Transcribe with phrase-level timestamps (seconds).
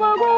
[0.00, 0.37] over.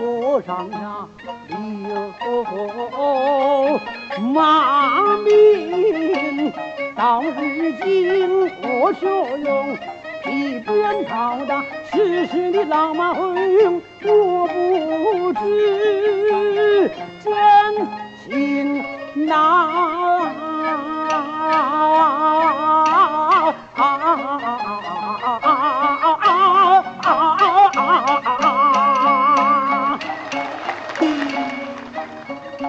[0.00, 1.06] 我上呀
[1.48, 1.54] 留
[4.32, 6.52] 马名。
[6.96, 7.30] 到如
[7.84, 9.06] 今我学
[9.44, 9.76] 用
[10.24, 10.66] 皮鞭
[11.06, 16.90] 拷打，时时的老马昏，我不知
[17.22, 17.32] 真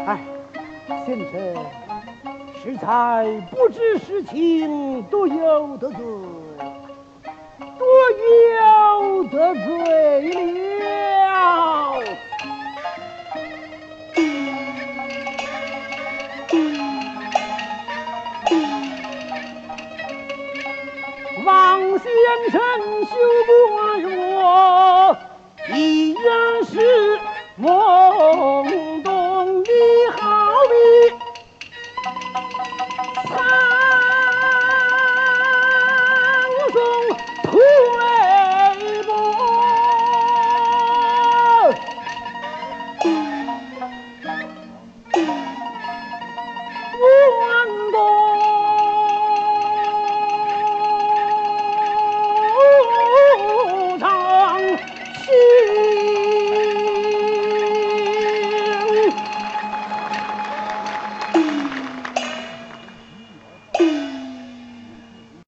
[0.09, 0.17] 哎，
[1.05, 1.31] 先生
[2.63, 2.87] 实在
[3.51, 5.99] 不知实情，多有得罪，
[7.77, 7.85] 多
[8.49, 10.33] 有得罪
[10.79, 12.01] 了。
[21.45, 22.11] 王先
[22.49, 22.59] 生
[23.05, 23.15] 休